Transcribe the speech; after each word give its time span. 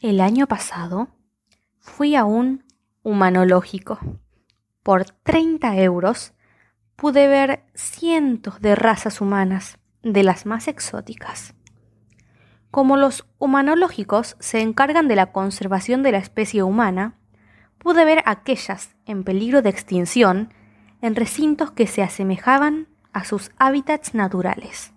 El 0.00 0.20
año 0.20 0.46
pasado 0.46 1.08
fui 1.80 2.14
a 2.14 2.24
un 2.24 2.62
humanológico. 3.02 3.98
Por 4.84 5.06
30 5.06 5.76
euros 5.78 6.34
pude 6.94 7.26
ver 7.26 7.64
cientos 7.74 8.60
de 8.60 8.76
razas 8.76 9.20
humanas, 9.20 9.78
de 10.04 10.22
las 10.22 10.46
más 10.46 10.68
exóticas. 10.68 11.54
Como 12.70 12.96
los 12.96 13.26
humanológicos 13.38 14.36
se 14.38 14.60
encargan 14.60 15.08
de 15.08 15.16
la 15.16 15.32
conservación 15.32 16.04
de 16.04 16.12
la 16.12 16.18
especie 16.18 16.62
humana, 16.62 17.18
pude 17.78 18.04
ver 18.04 18.22
aquellas 18.24 18.94
en 19.04 19.24
peligro 19.24 19.62
de 19.62 19.70
extinción 19.70 20.54
en 21.02 21.16
recintos 21.16 21.72
que 21.72 21.88
se 21.88 22.04
asemejaban 22.04 22.86
a 23.12 23.24
sus 23.24 23.50
hábitats 23.58 24.14
naturales. 24.14 24.92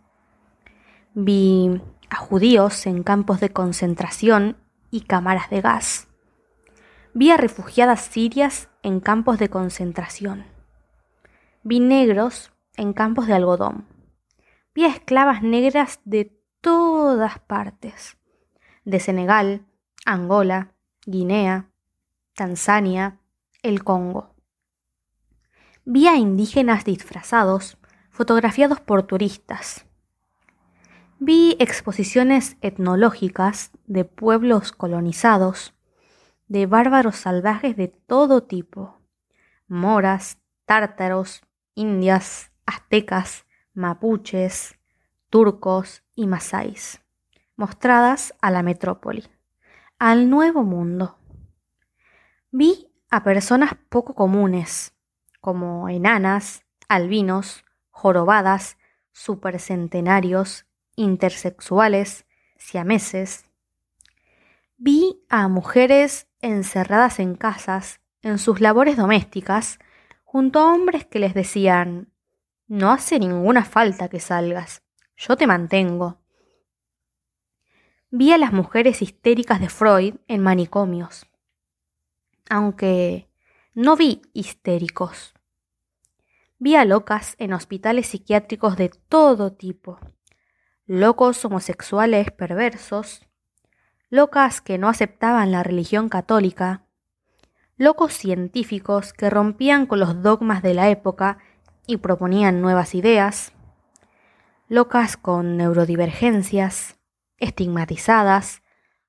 Vi 1.16 1.82
a 2.12 2.18
judíos 2.18 2.86
en 2.86 3.02
campos 3.02 3.40
de 3.40 3.50
concentración 3.50 4.58
y 4.92 5.02
cámaras 5.02 5.50
de 5.50 5.62
gas. 5.62 6.08
Vi 7.14 7.32
a 7.32 7.38
refugiadas 7.38 8.02
sirias 8.02 8.70
en 8.84 9.00
campos 9.00 9.40
de 9.40 9.50
concentración. 9.50 10.46
Vi 11.64 11.80
negros 11.80 12.52
en 12.76 12.94
campos 12.94 13.28
de 13.28 13.34
algodón. 13.34 13.88
Vi 14.74 14.86
a 14.86 14.90
esclavas 14.90 15.42
negras 15.42 16.00
de 16.06 16.38
todas 16.62 17.40
partes. 17.40 18.18
De 18.86 19.00
Senegal, 19.00 19.66
Angola, 20.06 20.74
Guinea, 21.06 21.70
Tanzania, 22.34 23.20
el 23.62 23.84
Congo. 23.84 24.34
Vi 25.84 26.08
a 26.08 26.16
indígenas 26.16 26.86
disfrazados, 26.86 27.78
fotografiados 28.12 28.80
por 28.80 29.04
turistas. 29.04 29.86
Vi 31.24 31.56
exposiciones 31.60 32.58
etnológicas 32.62 33.70
de 33.86 34.06
pueblos 34.06 34.72
colonizados, 34.72 35.76
de 36.48 36.66
bárbaros 36.66 37.16
salvajes 37.16 37.78
de 37.78 37.90
todo 37.90 38.42
tipo, 38.42 39.00
moras, 39.68 40.40
tártaros, 40.66 41.44
indias, 41.76 42.52
aztecas, 42.66 43.46
mapuches, 43.76 44.80
turcos 45.30 46.02
y 46.16 46.26
masáis, 46.26 47.04
mostradas 47.56 48.34
a 48.42 48.50
la 48.50 48.64
metrópoli, 48.64 49.28
al 50.00 50.28
nuevo 50.28 50.64
mundo. 50.64 51.20
Vi 52.50 52.88
a 53.12 53.22
personas 53.24 53.76
poco 53.90 54.16
comunes, 54.16 54.96
como 55.40 55.88
enanas, 55.88 56.66
albinos, 56.90 57.64
jorobadas, 57.92 58.80
supercentenarios, 59.12 60.66
intersexuales, 60.96 62.26
siameses. 62.58 63.46
Vi 64.78 65.24
a 65.30 65.48
mujeres 65.48 66.28
encerradas 66.42 67.20
en 67.20 67.36
casas, 67.36 68.00
en 68.22 68.38
sus 68.38 68.62
labores 68.62 68.98
domésticas, 68.98 69.80
junto 70.24 70.60
a 70.60 70.74
hombres 70.74 71.06
que 71.06 71.20
les 71.20 71.34
decían 71.34 72.12
No 72.68 72.92
hace 72.92 73.20
ninguna 73.20 73.66
falta 73.66 74.10
que 74.10 74.20
salgas, 74.20 74.84
yo 75.18 75.36
te 75.38 75.48
mantengo. 75.48 76.20
Vi 78.10 78.32
a 78.32 78.38
las 78.38 78.54
mujeres 78.54 79.02
histéricas 79.02 79.60
de 79.62 79.70
Freud 79.70 80.16
en 80.28 80.42
manicomios, 80.42 81.28
aunque 82.50 83.30
no 83.74 83.96
vi 83.96 84.22
histéricos. 84.34 85.34
Vi 86.58 86.76
a 86.76 86.86
locas 86.86 87.36
en 87.40 87.54
hospitales 87.54 88.08
psiquiátricos 88.08 88.76
de 88.76 88.90
todo 88.90 89.54
tipo, 89.54 90.00
locos 90.94 91.46
homosexuales 91.46 92.32
perversos, 92.32 93.26
locas 94.10 94.60
que 94.60 94.78
no 94.78 94.90
aceptaban 94.90 95.50
la 95.50 95.64
religión 95.64 96.10
católica, 96.10 96.84
locos 97.78 98.12
científicos 98.12 99.14
que 99.14 99.30
rompían 99.30 99.86
con 99.86 100.02
los 100.02 100.22
dogmas 100.22 100.62
de 100.62 100.74
la 100.74 100.90
época 100.90 101.38
y 101.88 101.96
proponían 101.96 102.60
nuevas 102.60 102.94
ideas, 102.94 103.54
locas 104.68 105.16
con 105.16 105.56
neurodivergencias, 105.56 106.98
estigmatizadas, 107.38 108.62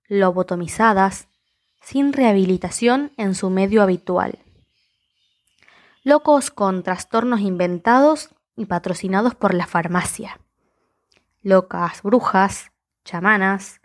lobotomizadas, 0.06 1.26
sin 1.80 2.12
rehabilitación 2.12 3.10
en 3.16 3.34
su 3.34 3.50
medio 3.50 3.82
habitual. 3.82 4.38
Locos 6.04 6.52
con 6.52 6.84
trastornos 6.84 7.40
inventados 7.40 8.28
y 8.54 8.66
patrocinados 8.66 9.34
por 9.34 9.52
la 9.52 9.66
farmacia 9.66 10.38
locas 11.42 12.02
brujas, 12.02 12.72
chamanas, 13.04 13.80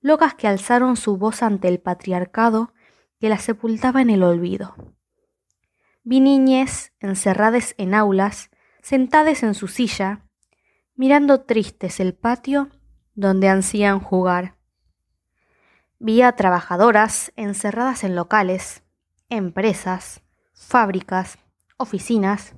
locas 0.00 0.34
que 0.34 0.48
alzaron 0.48 0.96
su 0.96 1.16
voz 1.16 1.42
ante 1.42 1.68
el 1.68 1.78
patriarcado 1.80 2.72
que 3.20 3.28
las 3.28 3.42
sepultaba 3.42 4.02
en 4.02 4.10
el 4.10 4.22
olvido. 4.22 4.74
Vi 6.02 6.20
niñes 6.20 6.92
encerradas 6.98 7.74
en 7.78 7.94
aulas, 7.94 8.50
sentadas 8.82 9.44
en 9.44 9.54
su 9.54 9.68
silla, 9.68 10.26
mirando 10.96 11.42
tristes 11.42 12.00
el 12.00 12.14
patio 12.14 12.70
donde 13.14 13.48
ansían 13.48 14.00
jugar. 14.00 14.56
Vi 15.98 16.22
a 16.22 16.32
trabajadoras 16.32 17.32
encerradas 17.36 18.02
en 18.02 18.16
locales, 18.16 18.82
empresas, 19.28 20.22
fábricas, 20.52 21.38
oficinas. 21.76 22.56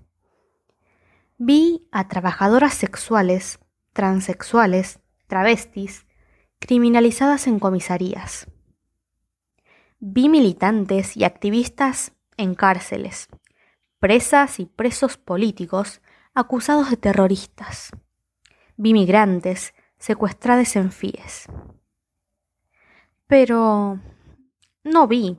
Vi 1.37 1.87
a 1.93 2.09
trabajadoras 2.09 2.73
sexuales 2.73 3.59
transexuales, 3.95 5.01
travestis, 5.27 6.07
criminalizadas 6.59 7.47
en 7.47 7.59
comisarías. 7.59 8.49
Vi 10.01 10.29
militantes 10.29 11.17
y 11.17 11.25
activistas 11.25 12.13
en 12.37 12.55
cárceles, 12.55 13.29
presas 13.99 14.61
y 14.61 14.67
presos 14.67 15.17
políticos 15.17 16.03
acusados 16.35 16.91
de 16.91 16.99
terroristas. 16.99 17.91
Vi 18.77 18.93
migrantes 18.93 19.73
secuestrados 19.99 20.77
en 20.77 20.93
FIES. 20.93 21.47
Pero 23.27 24.01
no 24.83 25.07
vi 25.09 25.39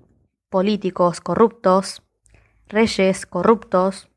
políticos 0.50 1.22
corruptos, 1.22 2.02
reyes 2.68 3.26
corruptos, 3.26 4.10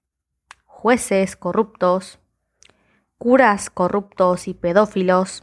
jueces 0.65 1.37
corruptos, 1.37 2.21
curas 3.19 3.69
corruptos 3.69 4.49
y 4.49 4.55
pedófilos, 4.55 5.43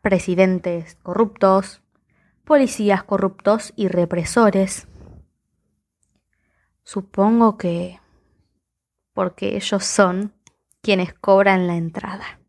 presidentes 0.00 0.94
corruptos, 1.02 1.82
policías 2.44 3.02
corruptos 3.02 3.72
y 3.76 3.88
represores. 3.88 4.86
Supongo 6.82 7.58
que 7.58 8.00
porque 9.12 9.56
ellos 9.56 9.84
son 9.84 10.32
quienes 10.80 11.12
cobran 11.12 11.66
la 11.66 11.76
entrada. 11.76 12.39